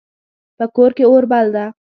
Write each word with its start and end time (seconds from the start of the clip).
په 0.57 0.65
کور 0.75 0.91
کې 0.97 1.03
اور 1.09 1.23
بل 1.31 1.47
ده 1.55 1.65